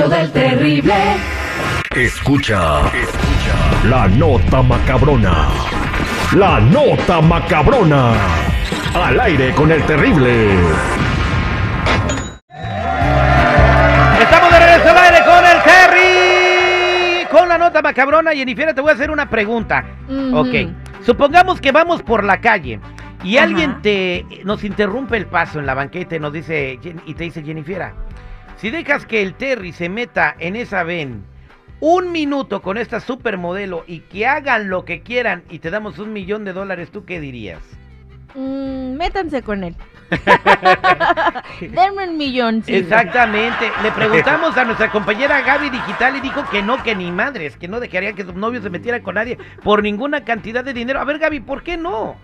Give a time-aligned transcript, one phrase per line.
[0.00, 0.94] show del terrible.
[1.94, 5.48] Escucha, escucha la nota macabrona.
[6.36, 8.12] La nota macabrona.
[8.94, 10.54] Al aire con el terrible.
[14.20, 17.26] Estamos de regreso al aire con el Terry.
[17.30, 18.30] Con la nota macabrona.
[18.32, 19.84] Jennifer, te voy a hacer una pregunta.
[20.08, 20.38] Ujú.
[20.38, 21.04] Ok.
[21.04, 22.80] Supongamos que vamos por la calle
[23.22, 23.44] y Ajá.
[23.44, 27.42] alguien te nos interrumpe el paso en la banqueta y nos dice y te dice
[27.42, 27.92] Jennifer,
[28.60, 31.24] si dejas que el Terry se meta en esa ven
[31.80, 36.12] un minuto con esta supermodelo y que hagan lo que quieran y te damos un
[36.12, 37.60] millón de dólares, ¿tú qué dirías?
[38.34, 39.74] Mm, métanse con él.
[41.60, 42.62] Denme un millón.
[42.62, 42.74] sí.
[42.74, 43.72] Exactamente.
[43.82, 47.66] Le preguntamos a nuestra compañera Gaby Digital y dijo que no, que ni madres, que
[47.66, 51.00] no dejaría que su novio se metiera con nadie por ninguna cantidad de dinero.
[51.00, 52.16] A ver, Gaby, ¿por qué no?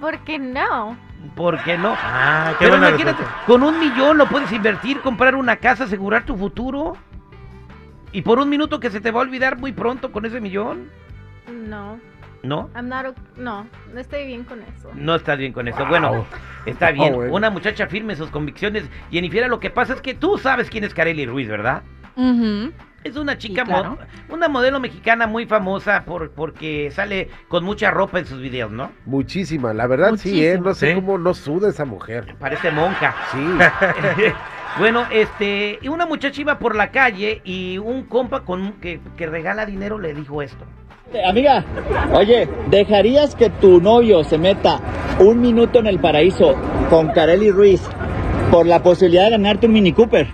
[0.00, 0.96] ¿Por qué no?
[1.34, 1.94] ¿Por qué no?
[1.96, 3.42] Ah, qué Pero imagínate, respuesta.
[3.46, 6.96] con un millón lo puedes invertir, comprar una casa, asegurar tu futuro.
[8.12, 10.88] Y por un minuto que se te va a olvidar muy pronto con ese millón.
[11.50, 11.98] No.
[12.42, 12.70] ¿No?
[12.76, 14.90] I'm not no, no estoy bien con eso.
[14.94, 15.84] No estás bien con eso.
[15.86, 16.24] Bueno,
[16.64, 17.12] está bien.
[17.14, 17.34] Oh, bueno.
[17.34, 18.88] Una muchacha firme en sus convicciones.
[19.10, 21.82] Jennifer, lo que pasa es que tú sabes quién es Kareli Ruiz, ¿verdad?
[22.14, 22.72] Ujú.
[23.06, 23.90] Es una chica, Sí, claro.
[23.90, 28.72] mo- una modelo mexicana muy famosa por, porque sale con mucha ropa en sus videos,
[28.72, 28.90] ¿no?
[29.04, 30.58] Muchísima, la verdad sí, ¿eh?
[30.60, 30.94] No sé Sí.
[30.96, 32.34] cómo no suda esa mujer.
[32.40, 33.14] Parece monja.
[33.30, 33.38] Sí.
[34.78, 39.26] bueno, este, y una muchacha iba por la calle y un compa con que, que
[39.26, 40.64] regala dinero le dijo esto.
[41.28, 41.64] Amiga,
[42.12, 44.80] oye, ¿dejarías que tu novio se meta
[45.20, 46.56] un minuto en el paraíso
[46.90, 47.80] con Kareli Ruiz
[48.50, 50.26] por la posibilidad de ganarte un Mini Cooper?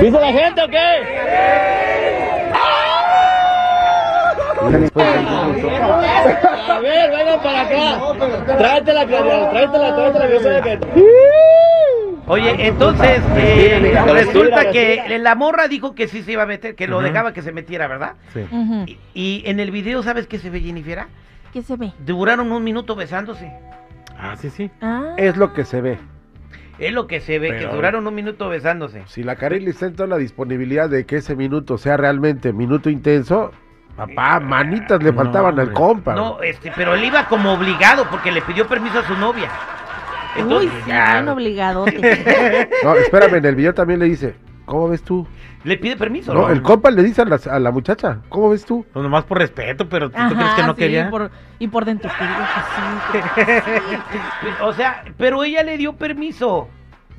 [0.00, 0.76] ¿Dice la gente o qué?
[6.68, 8.00] A ver, vengan para acá.
[8.58, 10.78] Tráetela, Claudia, tráetela, tráetela, que yo sé que...
[12.26, 16.76] Oye, entonces eh, mira, resulta que la morra dijo que sí se iba a meter,
[16.76, 18.14] que lo dejaba que se metiera, ¿verdad?
[18.32, 18.46] Sí.
[19.14, 21.06] Y en el video, ¿sabes qué se ve, Jennifer?
[21.52, 21.92] ¿Qué se ve?
[21.98, 23.52] Duraron un minuto besándose.
[24.16, 24.70] Ah, sí, sí.
[24.80, 25.14] Ah.
[25.16, 25.98] Es lo que se ve.
[26.80, 29.02] Es lo que se ve, que duraron un minuto besándose.
[29.06, 32.88] Si la Kareli está en toda la disponibilidad de que ese minuto sea realmente minuto
[32.88, 33.52] intenso,
[33.96, 35.74] papá, manitas le No, faltaban al hombre.
[35.74, 36.14] compa.
[36.14, 39.50] No, este, pero él iba como obligado porque le pidió permiso a su novia.
[40.46, 42.70] Uy, sí, ya, bien obligadote.
[42.84, 44.34] No, espérame, en el video también le dice,
[44.70, 45.26] ¿cómo ves tú?
[45.64, 46.32] le pide permiso.
[46.32, 48.86] No, el compa le dice a la, a la muchacha, ¿cómo ves tú?
[48.94, 51.10] Pues nomás por respeto, pero ¿tú, crees que no sí, quería?
[51.10, 52.24] por- y por dentro que
[53.20, 53.20] sí.
[54.62, 56.68] O sea, pero ella le dio permiso.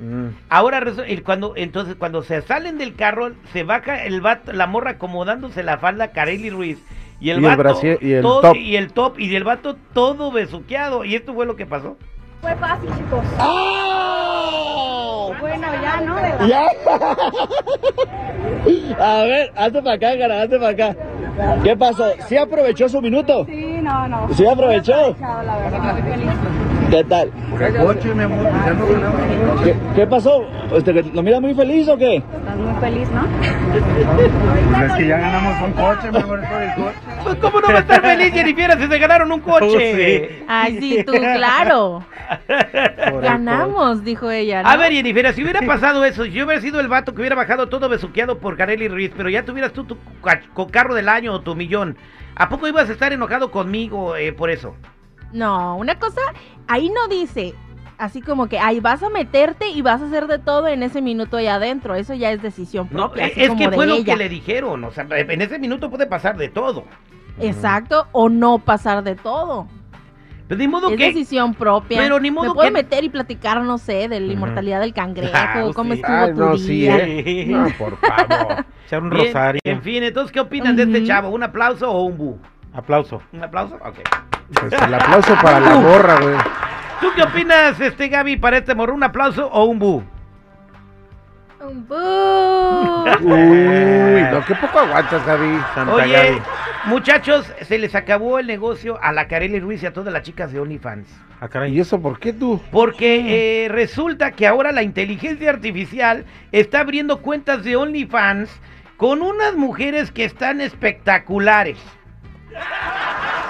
[0.00, 0.28] Mm.
[0.48, 0.82] Ahora
[1.24, 5.78] cuando entonces cuando se salen del carro se baja el vato, la morra acomodándose la
[5.78, 6.78] falda Kareli Ruiz
[7.20, 8.56] y el Y el vato brasier- y el todo- top.
[8.56, 11.96] y el top y el vato todo besuqueado y esto fue lo que pasó.
[12.40, 13.24] Fue fácil, chicos.
[13.38, 14.21] ¡Ah!
[15.80, 16.16] Ya, ¿no?
[16.46, 16.66] ¡Ya!
[18.98, 20.96] A ver, hazte para acá, cara, hazte para acá.
[21.62, 22.04] ¿Qué pasó?
[22.28, 23.44] ¿Sí aprovechó su minuto?
[23.46, 24.28] Sí, no, no.
[24.34, 25.16] ¿Sí aprovechó?
[25.20, 26.30] La verdad, feliz.
[26.92, 27.32] ¿Qué tal?
[29.64, 30.44] ¿Qué, qué pasó?
[30.76, 32.16] Este, que ¿Lo mira muy feliz o qué?
[32.16, 33.26] Estás muy feliz, ¿no?
[37.22, 40.28] Pues cómo no va a estar feliz Jennifer si se ganaron un coche.
[40.28, 40.44] sí.
[40.46, 42.04] Ay, sí, tú, claro.
[43.22, 44.62] Ganamos, dijo ella.
[44.62, 44.68] ¿no?
[44.68, 47.36] A ver, Jennifer, si hubiera pasado eso, si yo hubiera sido el vato que hubiera
[47.36, 49.96] bajado todo besuqueado por Kareli Ruiz, pero ya tuvieras tú tu
[50.70, 51.96] carro del año o tu millón,
[52.34, 54.74] ¿a poco ibas a estar enojado conmigo eh, por eso?
[55.32, 56.20] No, una cosa,
[56.68, 57.54] ahí no dice,
[57.98, 61.00] así como que, ay, vas a meterte y vas a hacer de todo en ese
[61.02, 61.94] minuto ahí adentro.
[61.94, 63.26] Eso ya es decisión No, propia.
[63.26, 64.04] así es como que de fue lo ella.
[64.04, 66.84] que le dijeron, o sea, en ese minuto puede pasar de todo.
[67.40, 69.66] Exacto, o no pasar de todo.
[70.48, 71.06] Pero ni modo es que...
[71.06, 71.96] decisión propia.
[71.98, 74.92] Pero ni modo Me puedo que- meter y platicar, no sé, de la inmortalidad del
[74.92, 76.00] cangrejo, Ah, cómo sí.
[76.00, 76.96] estuvo Ay, tu no, sí, día.
[76.98, 77.46] ¿eh?
[77.48, 78.64] No, por favor.
[78.86, 79.60] Echar un Bien, rosario.
[79.64, 81.30] En fin, entonces, ¿qué opinan de este chavo?
[81.30, 82.38] ¿Un aplauso o un bu?
[82.74, 83.22] Aplauso.
[83.32, 83.76] ¿Un aplauso?
[83.76, 84.00] Ok.
[84.60, 86.36] Pues el aplauso para la morra, güey.
[87.00, 88.94] ¿Tú qué opinas, este Gaby, para este morro?
[88.94, 90.02] ¿Un aplauso o un bu?
[91.60, 93.04] Un boo.
[93.20, 95.60] Uy, no, qué poco aguantas, Gaby.
[95.74, 96.42] Santa Oye, Gaby.
[96.86, 100.52] muchachos, se les acabó el negocio a la Kareli Ruiz y a todas las chicas
[100.52, 101.08] de OnlyFans.
[101.40, 101.76] Ah, caray.
[101.76, 102.60] ¿Y eso por qué tú?
[102.70, 108.50] Porque eh, resulta que ahora la inteligencia artificial está abriendo cuentas de OnlyFans
[108.96, 111.78] con unas mujeres que están espectaculares.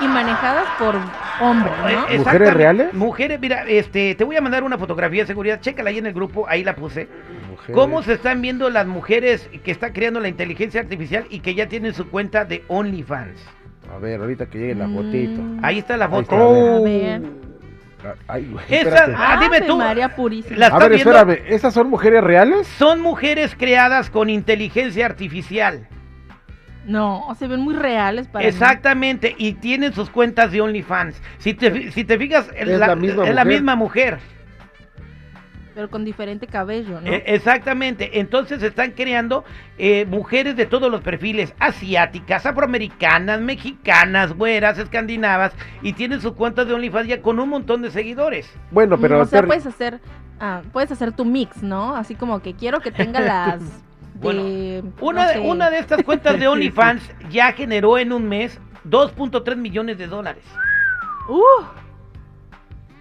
[0.02, 0.96] Y manejadas por
[1.40, 2.08] hombres, ¿no?
[2.08, 2.94] Eh, ¿Mujeres reales?
[2.94, 6.12] Mujeres, mira, este, te voy a mandar una fotografía de seguridad, chécala ahí en el
[6.12, 7.08] grupo, ahí la puse.
[7.48, 7.74] Mujeres.
[7.74, 11.68] ¿Cómo se están viendo las mujeres que está creando la inteligencia artificial y que ya
[11.68, 13.40] tienen su cuenta de OnlyFans?
[13.94, 15.40] A ver, ahorita que llegue la fotito.
[15.42, 15.60] Mm.
[15.64, 16.82] Ahí está la foto.
[16.82, 17.22] ver.
[18.26, 19.10] Ay, güey, Esas-.
[19.16, 19.76] Ah, dime tú.
[19.76, 20.64] María purísima.
[20.64, 21.10] A ¿estás ver, viendo?
[21.12, 22.66] espérame, ¿esas son mujeres reales?
[22.66, 25.86] Son mujeres creadas con inteligencia artificial.
[26.86, 28.48] No, se ven muy reales para mí.
[28.48, 31.20] Exactamente, y tienen sus cuentas de OnlyFans.
[31.38, 33.46] Si te, si te fijas, Es la misma es la mujer.
[33.46, 34.18] misma mujer.
[35.74, 37.10] Pero con diferente cabello, ¿no?
[37.10, 39.42] Eh, exactamente, entonces están creando
[39.78, 46.66] eh, mujeres de todos los perfiles, asiáticas, afroamericanas, mexicanas, güeras, escandinavas, y tienen sus cuentas
[46.66, 48.52] de OnlyFans ya con un montón de seguidores.
[48.70, 49.20] Bueno, pero...
[49.20, 50.00] o sea, puedes hacer,
[50.40, 51.96] ah, puedes hacer tu mix, ¿no?
[51.96, 53.62] Así como que quiero que tenga las
[54.22, 54.42] Bueno,
[55.00, 55.40] Una, no sé.
[55.40, 60.44] una de estas cuentas de OnlyFans ya generó en un mes 2.3 millones de dólares.
[61.28, 61.64] Uh,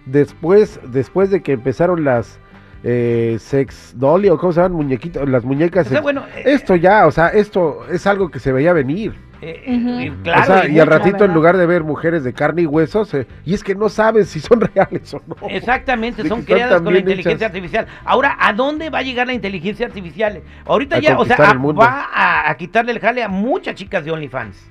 [0.06, 2.38] después, después de que empezaron las
[2.84, 5.86] eh, sex dolly o cómo se llaman muñequitas, las muñecas.
[5.86, 8.72] O sea, sex- bueno, eh, Esto ya, o sea, esto es algo que se veía
[8.72, 9.14] venir.
[9.44, 12.32] Eh, O claro, o sea, y y al ratito en lugar de ver mujeres de
[12.32, 15.36] carne y huesos, eh, y es que no sabes si son reales o no.
[15.48, 17.54] Exactamente, son creadas con la inteligencia hechas.
[17.56, 17.86] artificial.
[18.04, 20.42] Ahora, ¿a dónde va a llegar la inteligencia artificial?
[20.64, 24.04] Ahorita A ya, o sea, a- va a, a quitarle el jale a muchas chicas
[24.04, 24.70] de OnlyFans.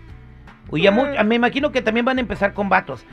[0.74, 3.06] Y a mu- a- me imagino que también van a empezar con vatos.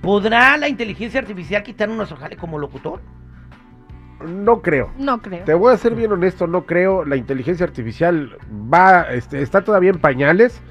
[0.00, 3.00] ¿Podrá la inteligencia artificial quitar nuestro jale como locutor?
[4.26, 4.90] No creo.
[4.98, 5.44] no creo.
[5.44, 7.04] Te voy a ser bien honesto, no creo.
[7.04, 8.38] La inteligencia artificial
[8.72, 10.62] va, este, está todavía en pañales,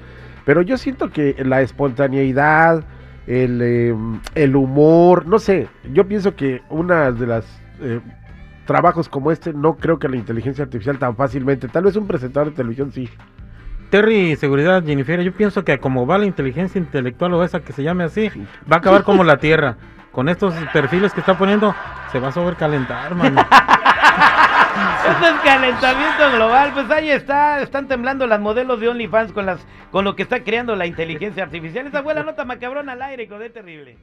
[0.46, 2.84] pero yo siento que la espontaneidad,
[3.26, 3.94] el, eh,
[4.36, 7.44] el humor, no sé, yo pienso que una de las
[7.80, 8.00] eh,
[8.64, 12.50] trabajos como este, no creo que la inteligencia artificial tan fácilmente, tal vez un presentador
[12.50, 13.10] de televisión sí.
[13.90, 17.82] Terry, seguridad, Jennifer, yo pienso que como va la inteligencia intelectual o esa que se
[17.82, 18.30] llame así,
[18.70, 19.76] va a acabar como la Tierra.
[20.12, 21.74] Con estos perfiles que está poniendo,
[22.12, 23.44] se va a sobrecalentar, mano.
[25.08, 29.66] Esto es calentamiento global, pues ahí está, están temblando las modelos de OnlyFans con las
[29.90, 31.86] con lo que está creando la inteligencia artificial.
[31.86, 33.96] Esa fue nota macabrona al aire, con terrible.